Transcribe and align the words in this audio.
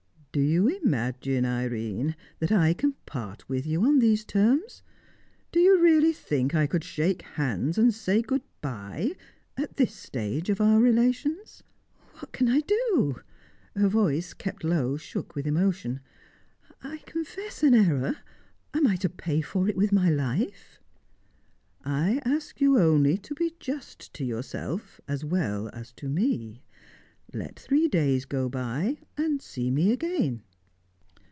"Do 0.33 0.39
you 0.39 0.69
imagine, 0.69 1.43
Irene, 1.45 2.15
that 2.39 2.53
I 2.53 2.73
can 2.73 2.93
part 3.05 3.49
with 3.49 3.65
you 3.65 3.83
on 3.83 3.99
these 3.99 4.23
terms? 4.23 4.81
Do 5.51 5.59
you 5.59 5.77
really 5.81 6.13
think 6.13 6.55
I 6.55 6.67
could 6.67 6.85
shake 6.85 7.21
hands, 7.23 7.77
and 7.77 7.93
say 7.93 8.21
good 8.21 8.41
bye, 8.61 9.11
at 9.57 9.75
this 9.75 9.93
stage 9.93 10.49
of 10.49 10.61
our 10.61 10.79
relations?" 10.79 11.63
"What 12.13 12.31
can 12.31 12.47
I 12.47 12.61
do?" 12.61 13.19
Her 13.75 13.89
voice, 13.89 14.33
kept 14.33 14.63
low, 14.63 14.95
shook 14.95 15.35
with 15.35 15.45
emotion. 15.45 15.99
"I 16.81 16.99
confess 16.99 17.61
an 17.61 17.73
error 17.73 18.15
am 18.73 18.87
I 18.87 18.95
to 18.97 19.09
pay 19.09 19.41
for 19.41 19.67
it 19.67 19.75
with 19.75 19.91
my 19.91 20.09
life?" 20.09 20.79
"I 21.83 22.21
ask 22.23 22.61
you 22.61 22.79
only 22.79 23.17
to 23.17 23.35
be 23.35 23.55
just 23.59 24.13
to 24.13 24.23
yourself 24.23 25.01
as 25.09 25.25
well 25.25 25.67
as 25.73 25.91
to 25.91 26.07
me. 26.07 26.63
Let 27.33 27.57
three 27.57 27.87
days 27.87 28.25
go 28.25 28.49
by, 28.49 28.97
and 29.15 29.41
see 29.41 29.71
me 29.71 29.93
again." 29.93 30.41